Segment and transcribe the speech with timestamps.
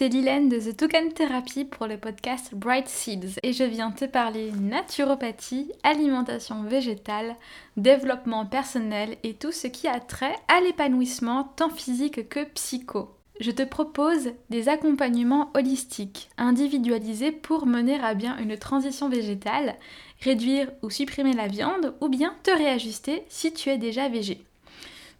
[0.00, 4.06] C'est Lilène de The Toucan Therapy pour le podcast Bright Seeds et je viens te
[4.06, 7.36] parler naturopathie, alimentation végétale,
[7.76, 13.14] développement personnel et tout ce qui a trait à l'épanouissement tant physique que psycho.
[13.40, 19.76] Je te propose des accompagnements holistiques, individualisés pour mener à bien une transition végétale,
[20.22, 24.42] réduire ou supprimer la viande ou bien te réajuster si tu es déjà végé.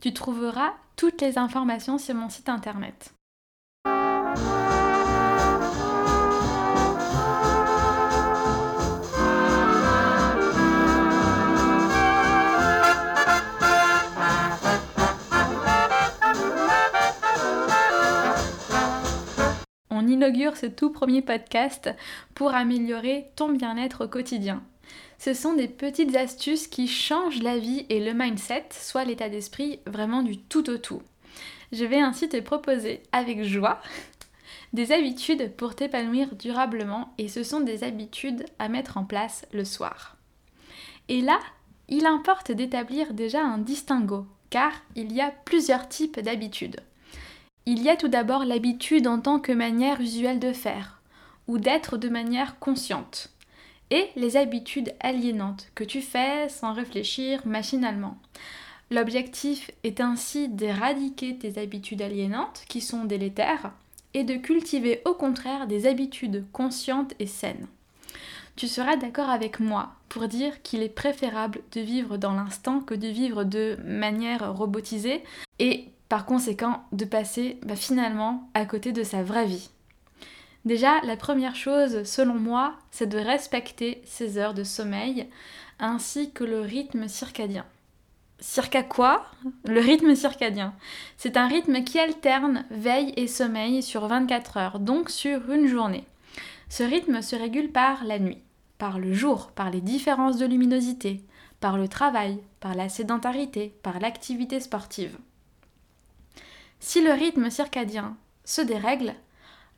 [0.01, 3.13] Tu trouveras toutes les informations sur mon site internet.
[20.21, 21.89] Inaugure ce tout premier podcast
[22.35, 24.63] pour améliorer ton bien-être au quotidien.
[25.19, 29.81] Ce sont des petites astuces qui changent la vie et le mindset, soit l'état d'esprit
[29.87, 31.01] vraiment du tout au tout.
[31.73, 33.81] Je vais ainsi te proposer avec joie
[34.75, 39.65] des habitudes pour t'épanouir durablement et ce sont des habitudes à mettre en place le
[39.65, 40.19] soir.
[41.09, 41.41] Et là,
[41.89, 46.77] il importe d'établir déjà un distinguo car il y a plusieurs types d'habitudes.
[47.73, 51.01] Il y a tout d'abord l'habitude en tant que manière usuelle de faire
[51.47, 53.31] ou d'être de manière consciente
[53.91, 58.19] et les habitudes aliénantes que tu fais sans réfléchir machinalement.
[58.91, 63.71] L'objectif est ainsi d'éradiquer tes habitudes aliénantes qui sont délétères
[64.15, 67.69] et de cultiver au contraire des habitudes conscientes et saines.
[68.57, 72.95] Tu seras d'accord avec moi pour dire qu'il est préférable de vivre dans l'instant que
[72.95, 75.23] de vivre de manière robotisée
[75.61, 79.71] et par conséquent de passer bah, finalement à côté de sa vraie vie.
[80.67, 85.29] Déjà, la première chose, selon moi, c'est de respecter ses heures de sommeil
[85.79, 87.65] ainsi que le rythme circadien.
[88.41, 89.25] Circa quoi?
[89.67, 90.75] Le rythme circadien.
[91.17, 96.05] C'est un rythme qui alterne veille et sommeil sur 24 heures, donc sur une journée.
[96.69, 98.39] Ce rythme se régule par la nuit,
[98.79, 101.23] par le jour, par les différences de luminosité,
[101.61, 105.17] par le travail, par la sédentarité, par l'activité sportive.
[106.81, 109.15] Si le rythme circadien se dérègle,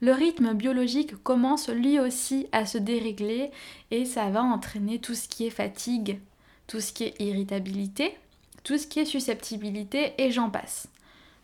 [0.01, 3.51] le rythme biologique commence lui aussi à se dérégler
[3.91, 6.21] et ça va entraîner tout ce qui est fatigue,
[6.67, 8.17] tout ce qui est irritabilité,
[8.65, 10.89] tout ce qui est susceptibilité et j'en passe.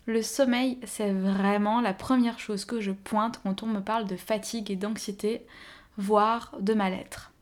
[0.06, 4.16] Le sommeil, c'est vraiment la première chose que je pointe quand on me parle de
[4.16, 5.42] fatigue et d'anxiété,
[5.98, 7.32] voire de mal-être.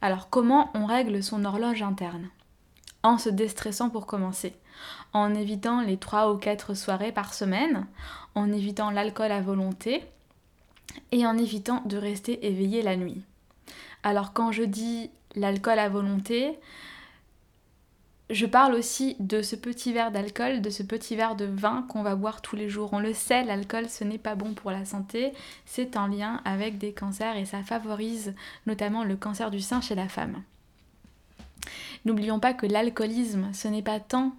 [0.00, 2.28] Alors comment on règle son horloge interne
[3.02, 4.54] En se déstressant pour commencer,
[5.12, 7.86] en évitant les 3 ou 4 soirées par semaine,
[8.34, 10.02] en évitant l'alcool à volonté
[11.12, 13.22] et en évitant de rester éveillé la nuit.
[14.02, 16.58] Alors quand je dis l'alcool à volonté,
[18.30, 22.02] je parle aussi de ce petit verre d'alcool, de ce petit verre de vin qu'on
[22.02, 22.90] va boire tous les jours.
[22.92, 25.32] On le sait, l'alcool, ce n'est pas bon pour la santé.
[25.66, 28.34] C'est en lien avec des cancers et ça favorise
[28.66, 30.42] notamment le cancer du sein chez la femme.
[32.04, 34.32] N'oublions pas que l'alcoolisme, ce n'est pas tant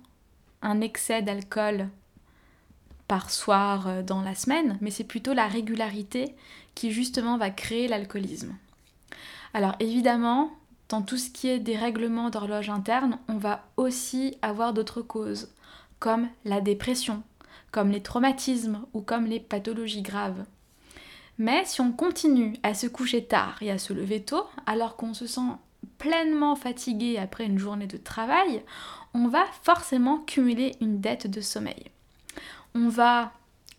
[0.81, 1.89] excès d'alcool
[3.07, 6.35] par soir euh, dans la semaine, mais c'est plutôt la régularité
[6.73, 8.55] qui justement va créer l'alcoolisme.
[9.53, 10.51] Alors évidemment,
[10.89, 15.49] dans tout ce qui est des règlements d'horloge interne, on va aussi avoir d'autres causes,
[15.99, 17.23] comme la dépression,
[17.71, 20.45] comme les traumatismes ou comme les pathologies graves.
[21.37, 25.13] Mais si on continue à se coucher tard et à se lever tôt, alors qu'on
[25.13, 25.41] se sent
[25.97, 28.63] pleinement fatigué après une journée de travail,
[29.13, 31.91] on va forcément cumuler une dette de sommeil.
[32.73, 33.31] On va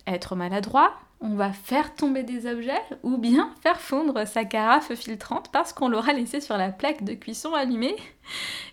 [0.07, 5.51] être maladroit, on va faire tomber des objets ou bien faire fondre sa carafe filtrante
[5.53, 7.97] parce qu'on l'aura laissée sur la plaque de cuisson allumée.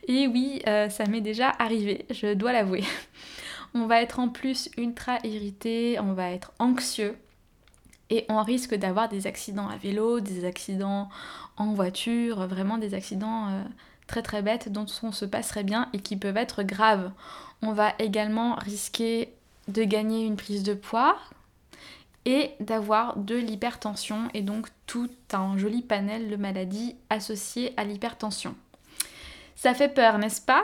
[0.07, 2.83] Et oui, euh, ça m'est déjà arrivé, je dois l'avouer.
[3.73, 7.17] On va être en plus ultra irrité, on va être anxieux
[8.09, 11.09] et on risque d'avoir des accidents à vélo, des accidents
[11.57, 13.63] en voiture, vraiment des accidents euh,
[14.07, 17.11] très très bêtes dont on se passerait bien et qui peuvent être graves.
[17.61, 19.33] On va également risquer
[19.67, 21.17] de gagner une prise de poids,
[22.25, 28.55] et d'avoir de l'hypertension et donc tout un joli panel de maladies associées à l'hypertension.
[29.55, 30.63] Ça fait peur, n'est-ce pas?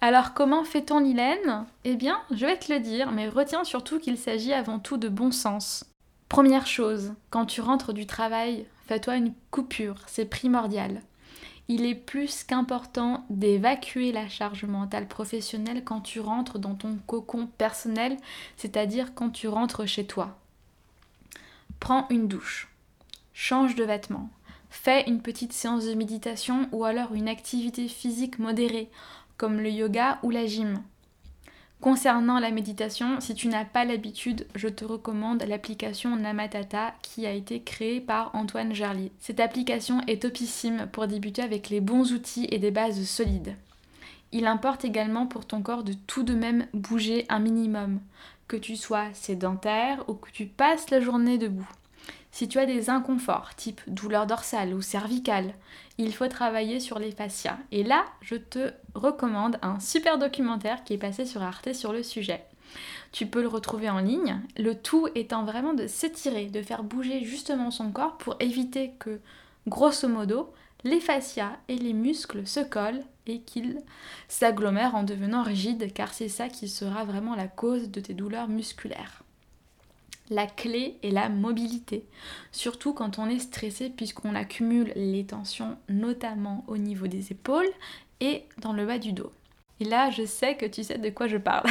[0.00, 4.18] Alors comment fait-on l'hylène Eh bien, je vais te le dire, mais retiens surtout qu'il
[4.18, 5.84] s'agit avant tout de bon sens.
[6.28, 11.02] Première chose, quand tu rentres du travail, fais-toi une coupure, c'est primordial.
[11.68, 17.48] Il est plus qu'important d'évacuer la charge mentale professionnelle quand tu rentres dans ton cocon
[17.58, 18.16] personnel,
[18.56, 20.36] c'est-à-dire quand tu rentres chez toi.
[21.80, 22.68] Prends une douche,
[23.32, 24.30] change de vêtements,
[24.70, 28.90] fais une petite séance de méditation ou alors une activité physique modérée
[29.36, 30.82] comme le yoga ou la gym.
[31.80, 37.32] Concernant la méditation, si tu n'as pas l'habitude, je te recommande l'application Namatata qui a
[37.32, 39.12] été créée par Antoine Jarly.
[39.20, 43.56] Cette application est topissime pour débuter avec les bons outils et des bases solides.
[44.32, 48.00] Il importe également pour ton corps de tout de même bouger un minimum,
[48.48, 51.68] que tu sois sédentaire ou que tu passes la journée debout.
[52.36, 55.54] Si tu as des inconforts, type douleur dorsale ou cervicale,
[55.96, 57.56] il faut travailler sur les fascias.
[57.72, 62.02] Et là, je te recommande un super documentaire qui est passé sur Arte sur le
[62.02, 62.44] sujet.
[63.10, 67.24] Tu peux le retrouver en ligne, le tout étant vraiment de s'étirer, de faire bouger
[67.24, 69.18] justement son corps pour éviter que,
[69.66, 70.52] grosso modo,
[70.84, 73.78] les fascias et les muscles se collent et qu'ils
[74.28, 78.48] s'agglomèrent en devenant rigides, car c'est ça qui sera vraiment la cause de tes douleurs
[78.48, 79.22] musculaires.
[80.28, 82.04] La clé est la mobilité,
[82.50, 87.68] surtout quand on est stressé puisqu'on accumule les tensions notamment au niveau des épaules
[88.20, 89.30] et dans le bas du dos.
[89.78, 91.68] Et là, je sais que tu sais de quoi je parle.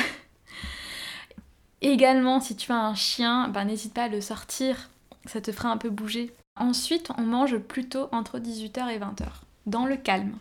[1.82, 4.90] Également, si tu as un chien, ben, n'hésite pas à le sortir,
[5.26, 6.34] ça te fera un peu bouger.
[6.58, 9.26] Ensuite, on mange plutôt entre 18h et 20h
[9.66, 10.38] dans le calme.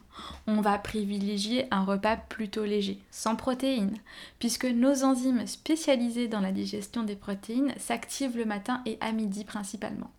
[0.47, 3.97] On va privilégier un repas plutôt léger, sans protéines,
[4.38, 9.44] puisque nos enzymes spécialisées dans la digestion des protéines s'activent le matin et à midi
[9.44, 10.11] principalement.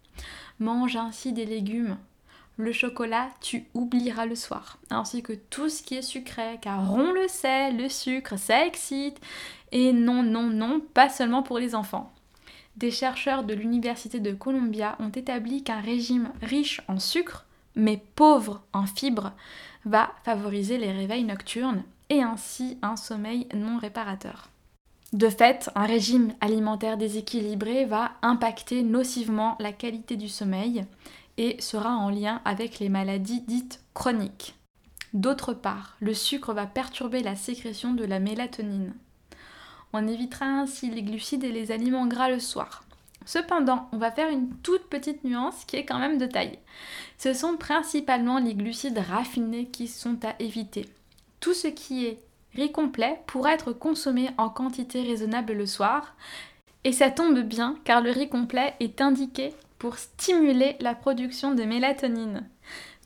[0.60, 1.98] Mange ainsi des légumes.
[2.58, 7.12] Le chocolat, tu oublieras le soir, ainsi que tout ce qui est sucré, car on
[7.12, 9.20] le sait, le sucre, ça excite.
[9.74, 12.14] Et non, non, non, pas seulement pour les enfants.
[12.78, 17.45] Des chercheurs de l'Université de Columbia ont établi qu'un régime riche en sucre
[17.76, 19.34] mais pauvre en fibres,
[19.86, 24.50] va favoriser les réveils nocturnes et ainsi un sommeil non réparateur.
[25.14, 30.86] De fait, un régime alimentaire déséquilibré va impacter nocivement la qualité du sommeil
[31.38, 34.56] et sera en lien avec les maladies dites chroniques.
[35.14, 38.94] D'autre part, le sucre va perturber la sécrétion de la mélatonine.
[39.94, 42.84] On évitera ainsi les glucides et les aliments gras le soir.
[43.26, 46.60] Cependant, on va faire une toute petite nuance qui est quand même de taille.
[47.18, 50.86] Ce sont principalement les glucides raffinés qui sont à éviter.
[51.40, 52.20] Tout ce qui est
[52.54, 56.16] riz complet pourra être consommé en quantité raisonnable le soir.
[56.84, 61.64] Et ça tombe bien car le riz complet est indiqué pour stimuler la production de
[61.64, 62.48] mélatonine.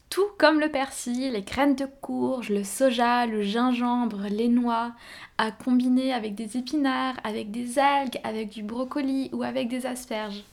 [0.09, 4.93] Tout comme le persil, les graines de courge, le soja, le gingembre, les noix,
[5.37, 10.43] à combiner avec des épinards, avec des algues, avec du brocoli ou avec des asperges.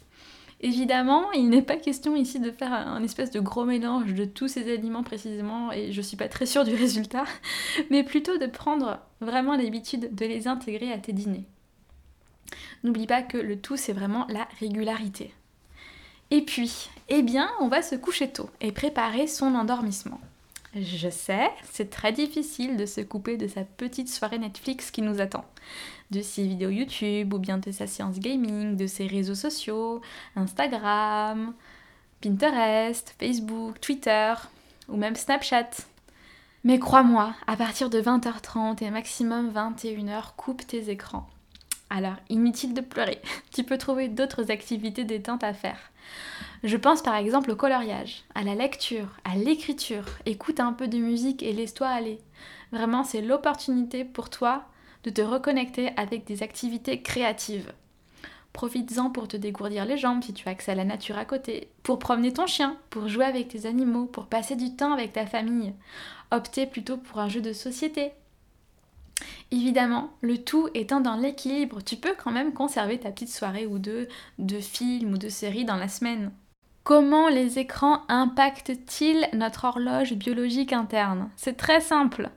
[0.61, 4.49] Évidemment, il n'est pas question ici de faire un espèce de gros mélange de tous
[4.49, 7.25] ces aliments précisément, et je suis pas très sûre du résultat,
[7.91, 11.47] mais plutôt de prendre vraiment l'habitude de les intégrer à tes dîners.
[12.85, 15.33] N'oublie pas que le tout, c'est vraiment la régularité.
[16.31, 20.21] Et puis, eh bien, on va se coucher tôt et préparer son endormissement.
[20.75, 25.21] Je sais, c'est très difficile de se couper de sa petite soirée Netflix qui nous
[25.21, 25.45] attend.
[26.11, 30.03] De ses vidéos YouTube ou bien de sa séance gaming, de ses réseaux sociaux,
[30.35, 31.55] Instagram,
[32.21, 34.35] Pinterest, Facebook, Twitter
[34.89, 35.71] ou même Snapchat.
[36.65, 41.29] Mais crois-moi, à partir de 20h30 et maximum 21h, coupe tes écrans.
[41.89, 43.21] Alors, inutile de pleurer,
[43.53, 45.79] tu peux trouver d'autres activités détente à faire.
[46.65, 50.05] Je pense par exemple au coloriage, à la lecture, à l'écriture.
[50.25, 52.19] Écoute un peu de musique et laisse-toi aller.
[52.73, 54.65] Vraiment, c'est l'opportunité pour toi
[55.05, 57.73] de te reconnecter avec des activités créatives.
[58.53, 61.69] Profites-en pour te dégourdir les jambes si tu as accès à la nature à côté,
[61.83, 65.27] pour promener ton chien, pour jouer avec tes animaux, pour passer du temps avec ta
[65.27, 65.75] famille.
[66.31, 68.13] Optez plutôt pour un jeu de société,
[69.51, 73.79] Évidemment, le tout étant dans l'équilibre, tu peux quand même conserver ta petite soirée ou
[73.79, 74.09] deux
[74.39, 76.33] de films ou de séries dans la semaine.
[76.87, 81.31] Comment les écrans impactent-ils notre horloge biologique interne?
[81.35, 82.31] C'est très simple.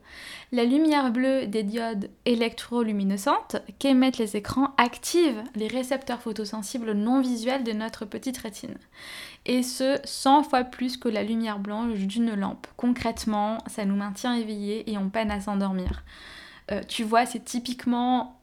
[0.50, 7.62] La lumière bleue des diodes électroluminescentes qu'émettent les écrans active les récepteurs photosensibles non visuels
[7.62, 8.74] de notre petite rétine.
[9.46, 12.66] Et ce, 100 fois plus que la lumière blanche d'une lampe.
[12.76, 16.02] Concrètement, ça nous maintient éveillés et on peine à s'endormir.
[16.72, 18.40] Euh, tu vois, c'est typiquement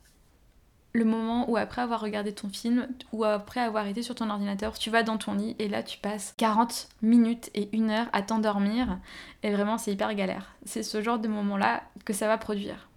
[0.93, 4.77] le moment où après avoir regardé ton film ou après avoir été sur ton ordinateur,
[4.77, 8.23] tu vas dans ton lit et là tu passes 40 minutes et une heure à
[8.23, 8.97] t'endormir
[9.43, 10.55] et vraiment c'est hyper galère.
[10.65, 12.89] C'est ce genre de moment-là que ça va produire.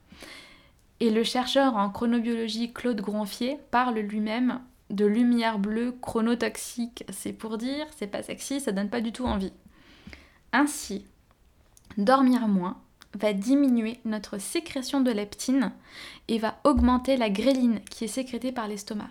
[1.01, 4.61] Et le chercheur en chronobiologie Claude Gronfier parle lui-même
[4.91, 7.05] de lumière bleue chronotoxique.
[7.11, 9.53] C'est pour dire, c'est pas sexy, ça donne pas du tout envie.
[10.53, 11.07] Ainsi,
[11.97, 12.81] dormir moins
[13.15, 15.73] va diminuer notre sécrétion de leptine
[16.29, 19.11] et va augmenter la gréline qui est sécrétée par l'estomac.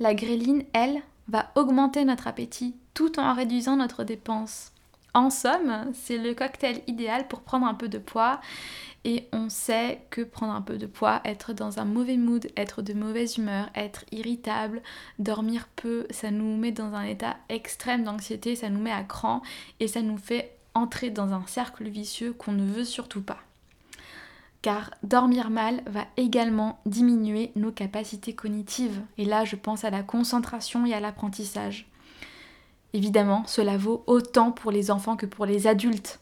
[0.00, 4.72] La gréline, elle, va augmenter notre appétit tout en réduisant notre dépense.
[5.14, 8.40] En somme, c'est le cocktail idéal pour prendre un peu de poids
[9.04, 12.82] et on sait que prendre un peu de poids, être dans un mauvais mood, être
[12.82, 14.80] de mauvaise humeur, être irritable,
[15.18, 19.42] dormir peu, ça nous met dans un état extrême d'anxiété, ça nous met à cran
[19.80, 23.38] et ça nous fait entrer dans un cercle vicieux qu'on ne veut surtout pas.
[24.62, 29.00] Car dormir mal va également diminuer nos capacités cognitives.
[29.18, 31.88] Et là, je pense à la concentration et à l'apprentissage.
[32.92, 36.20] Évidemment, cela vaut autant pour les enfants que pour les adultes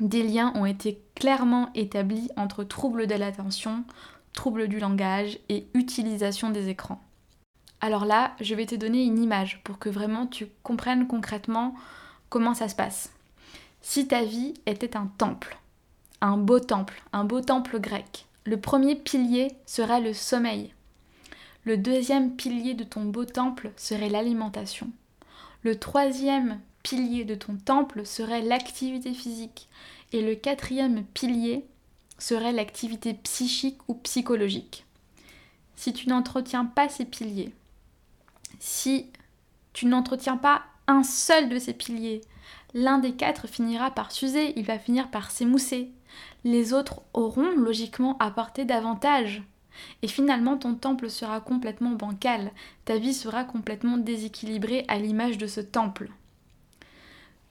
[0.00, 3.84] des liens ont été clairement établis entre troubles de l'attention,
[4.32, 7.00] troubles du langage et utilisation des écrans.
[7.80, 11.74] Alors là, je vais te donner une image pour que vraiment tu comprennes concrètement
[12.28, 13.10] comment ça se passe.
[13.80, 15.58] Si ta vie était un temple,
[16.20, 20.72] un beau temple, un beau temple grec, le premier pilier serait le sommeil.
[21.64, 24.90] Le deuxième pilier de ton beau temple serait l'alimentation.
[25.62, 29.68] Le troisième pilier de ton temple serait l'activité physique
[30.12, 31.66] et le quatrième pilier
[32.18, 34.86] serait l'activité psychique ou psychologique.
[35.76, 37.52] Si tu n'entretiens pas ces piliers,
[38.58, 39.06] si
[39.72, 42.22] tu n'entretiens pas un seul de ces piliers,
[42.74, 45.90] l'un des quatre finira par s'user, il va finir par s'émousser.
[46.44, 49.42] Les autres auront logiquement apporté davantage.
[50.02, 52.50] Et finalement, ton temple sera complètement bancal,
[52.84, 56.10] ta vie sera complètement déséquilibrée à l'image de ce temple.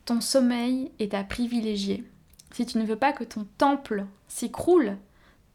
[0.05, 2.03] Ton sommeil est à privilégier.
[2.51, 4.97] Si tu ne veux pas que ton temple s'écroule,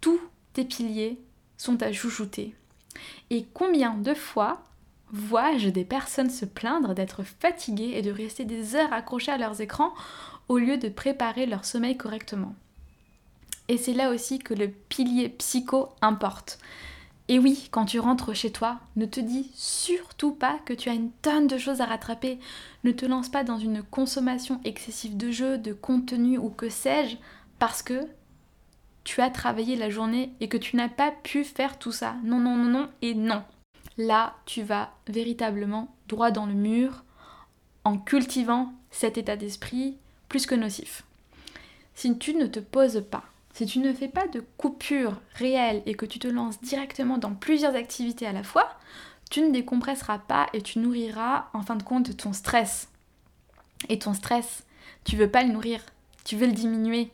[0.01, 0.21] tous
[0.53, 1.19] tes piliers
[1.57, 2.55] sont à chouchouter.
[3.31, 4.63] Et combien de fois
[5.13, 9.61] vois-je des personnes se plaindre d'être fatiguées et de rester des heures accrochées à leurs
[9.61, 9.93] écrans
[10.49, 12.55] au lieu de préparer leur sommeil correctement
[13.69, 16.59] Et c'est là aussi que le pilier psycho importe.
[17.29, 20.95] Et oui, quand tu rentres chez toi, ne te dis surtout pas que tu as
[20.95, 22.39] une tonne de choses à rattraper.
[22.85, 27.17] Ne te lance pas dans une consommation excessive de jeux, de contenu ou que sais-je,
[27.59, 28.09] parce que
[29.05, 32.17] tu as travaillé la journée et que tu n'as pas pu faire tout ça.
[32.25, 33.43] Non, non, non, non et non.
[33.99, 37.05] Là, tu vas véritablement droit dans le mur
[37.85, 41.05] en cultivant cet état d'esprit plus que nocif.
[41.95, 45.95] Si tu ne te poses pas si tu ne fais pas de coupure réelle et
[45.95, 48.79] que tu te lances directement dans plusieurs activités à la fois,
[49.31, 52.89] tu ne décompresseras pas et tu nourriras en fin de compte ton stress.
[53.89, 54.65] Et ton stress,
[55.05, 55.81] tu veux pas le nourrir,
[56.25, 57.11] tu veux le diminuer.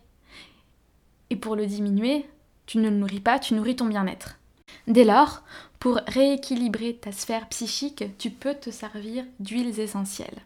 [1.30, 2.28] Et pour le diminuer,
[2.66, 4.38] tu ne le nourris pas, tu nourris ton bien-être.
[4.86, 5.42] Dès lors,
[5.78, 10.42] pour rééquilibrer ta sphère psychique, tu peux te servir d'huiles essentielles.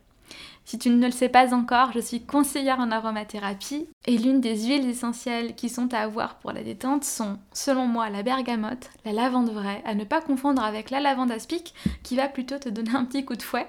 [0.64, 4.66] Si tu ne le sais pas encore, je suis conseillère en aromathérapie et l'une des
[4.66, 9.12] huiles essentielles qui sont à avoir pour la détente sont, selon moi, la bergamote, la
[9.12, 12.94] lavande vraie, à ne pas confondre avec la lavande aspic qui va plutôt te donner
[12.94, 13.68] un petit coup de fouet.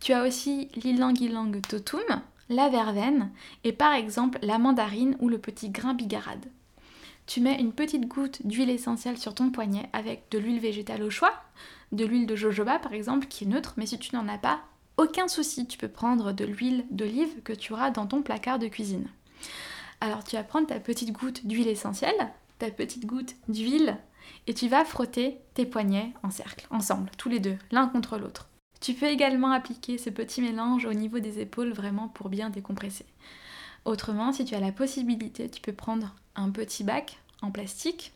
[0.00, 2.00] Tu as aussi l'ilang-ilang totum,
[2.48, 3.30] la verveine
[3.62, 6.46] et par exemple la mandarine ou le petit grain bigarade.
[7.30, 11.10] Tu mets une petite goutte d'huile essentielle sur ton poignet avec de l'huile végétale au
[11.10, 11.32] choix,
[11.92, 14.62] de l'huile de jojoba par exemple qui est neutre, mais si tu n'en as pas,
[14.96, 18.66] aucun souci, tu peux prendre de l'huile d'olive que tu auras dans ton placard de
[18.66, 19.06] cuisine.
[20.00, 23.96] Alors tu vas prendre ta petite goutte d'huile essentielle, ta petite goutte d'huile,
[24.48, 28.48] et tu vas frotter tes poignets en cercle, ensemble, tous les deux, l'un contre l'autre.
[28.80, 33.06] Tu peux également appliquer ce petit mélange au niveau des épaules vraiment pour bien décompresser.
[33.84, 38.12] Autrement, si tu as la possibilité, tu peux prendre un petit bac en plastique,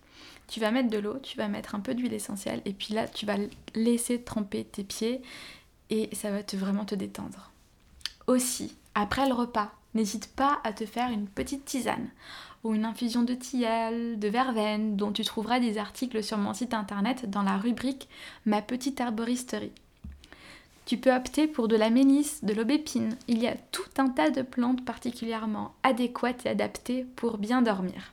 [0.49, 3.09] tu vas mettre de l'eau, tu vas mettre un peu d'huile essentielle et puis là
[3.09, 3.37] tu vas
[3.75, 5.23] laisser tremper tes pieds
[5.91, 7.51] et ça va vraiment te détendre.
[8.27, 12.09] Aussi, après le repas, n'hésite pas à te faire une petite tisane
[12.63, 16.73] ou une infusion de tilleul, de verveine, dont tu trouveras des articles sur mon site
[16.73, 18.09] internet dans la rubrique
[18.47, 19.73] Ma petite arboristerie.
[20.87, 23.17] Tu peux opter pour de la mélisse, de l'aubépine.
[23.27, 28.13] Il y a tout un tas de plantes particulièrement adéquates et adaptées pour bien dormir.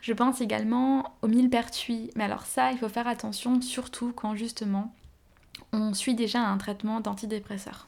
[0.00, 4.94] Je pense également au millepertuis, mais alors ça, il faut faire attention, surtout quand justement
[5.72, 7.86] on suit déjà un traitement d'antidépresseur.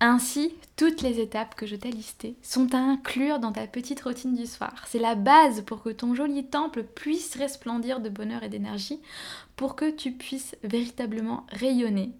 [0.00, 4.34] Ainsi, toutes les étapes que je t'ai listées sont à inclure dans ta petite routine
[4.34, 4.84] du soir.
[4.88, 9.00] C'est la base pour que ton joli temple puisse resplendir de bonheur et d'énergie,
[9.56, 12.10] pour que tu puisses véritablement rayonner,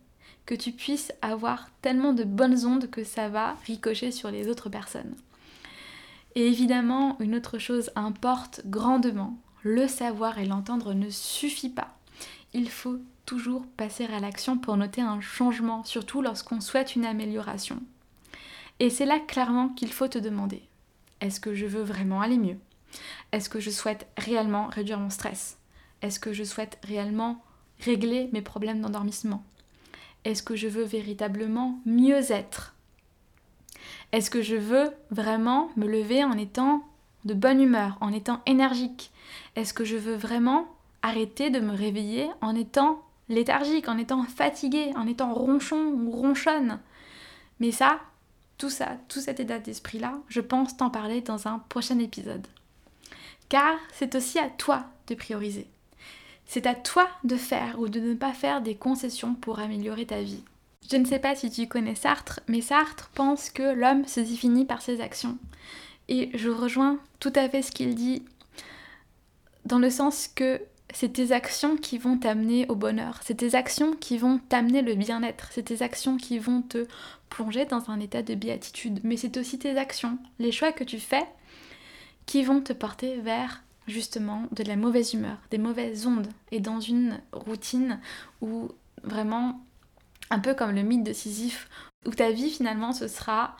[0.47, 4.69] que tu puisses avoir tellement de bonnes ondes que ça va ricocher sur les autres
[4.69, 5.15] personnes.
[6.35, 9.39] Et évidemment, une autre chose importe grandement.
[9.63, 11.97] Le savoir et l'entendre ne suffit pas.
[12.53, 17.81] Il faut toujours passer à l'action pour noter un changement, surtout lorsqu'on souhaite une amélioration.
[18.81, 20.63] Et c'est là clairement qu'il faut te demander,
[21.21, 22.59] est-ce que je veux vraiment aller mieux?
[23.33, 25.59] Est-ce que je souhaite réellement réduire mon stress?
[26.03, 27.43] Est-ce que je souhaite réellement
[27.81, 29.43] régler mes problèmes d'endormissement?
[30.25, 32.75] Est-ce que je veux véritablement mieux être?
[34.13, 36.85] Est-ce que je veux vraiment me lever en étant
[37.25, 39.11] de bonne humeur, en étant énergique?
[39.57, 40.69] Est-ce que je veux vraiment
[41.03, 46.81] arrêter de me réveiller en étant léthargique, en étant fatigué, en étant ronchon ou ronchonne?
[47.61, 48.01] Mais ça,
[48.57, 52.47] tout ça, tout cet état d'esprit-là, je pense t'en parler dans un prochain épisode.
[53.49, 55.67] Car c'est aussi à toi de prioriser.
[56.47, 60.21] C'est à toi de faire ou de ne pas faire des concessions pour améliorer ta
[60.21, 60.43] vie.
[60.91, 64.67] Je ne sais pas si tu connais Sartre, mais Sartre pense que l'homme se définit
[64.67, 65.39] par ses actions.
[66.09, 68.23] Et je rejoins tout à fait ce qu'il dit,
[69.65, 70.61] dans le sens que
[70.93, 74.95] c'est tes actions qui vont t'amener au bonheur, c'est tes actions qui vont t'amener le
[74.95, 76.87] bien-être, c'est tes actions qui vont te
[77.31, 81.01] plonger dans un état de béatitude, mais c'est aussi tes actions, les choix que tu
[81.01, 81.27] fais,
[82.27, 86.81] qui vont te porter vers justement de la mauvaise humeur, des mauvaises ondes, et dans
[86.81, 88.01] une routine
[88.41, 88.69] où
[89.03, 89.61] vraiment,
[90.31, 91.69] un peu comme le mythe de Sisyphe,
[92.07, 93.57] où ta vie finalement ce sera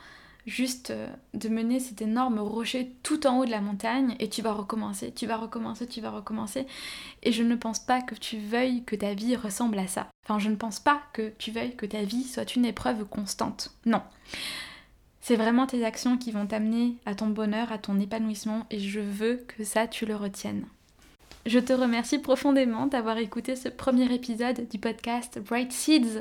[0.47, 4.43] juste euh, de mener cet énorme rocher tout en haut de la montagne et tu
[4.43, 6.67] vas recommencer, tu vas recommencer, tu vas recommencer.
[7.23, 10.09] Et je ne pense pas que tu veuilles que ta vie ressemble à ça.
[10.25, 13.71] Enfin, je ne pense pas que tu veuilles que ta vie soit une épreuve constante.
[13.87, 14.03] Non.
[15.27, 19.01] C'est vraiment tes actions qui vont t'amener à ton bonheur, à ton épanouissement et je
[19.01, 20.67] veux que ça, tu le retiennes.
[21.47, 26.21] Je te remercie profondément d'avoir écouté ce premier épisode du podcast Bright Seeds.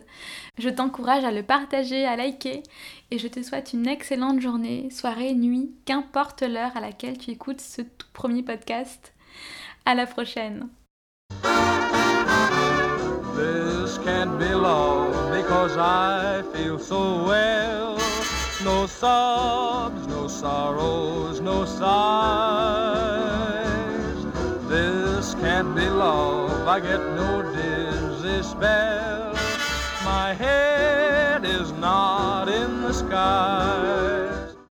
[0.57, 2.63] Je t'encourage à le partager, à liker
[3.11, 7.59] et je te souhaite une excellente journée, soirée, nuit, qu'importe l'heure à laquelle tu écoutes
[7.59, 9.13] ce tout premier podcast.
[9.85, 10.69] À la prochaine.
[18.63, 21.83] No sobs, no sorrows, no sighs.
[24.69, 26.65] This can't be love.
[26.65, 29.33] I get no dizzy spell.
[30.05, 34.12] My head is not in the sky.